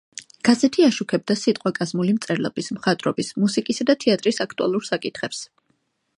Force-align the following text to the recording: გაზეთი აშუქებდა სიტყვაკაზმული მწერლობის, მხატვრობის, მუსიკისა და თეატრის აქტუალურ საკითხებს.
გაზეთი 0.47 0.85
აშუქებდა 0.85 1.35
სიტყვაკაზმული 1.41 2.15
მწერლობის, 2.17 2.73
მხატვრობის, 2.79 3.31
მუსიკისა 3.45 3.89
და 3.93 3.99
თეატრის 4.07 4.43
აქტუალურ 4.49 4.91
საკითხებს. 4.93 5.47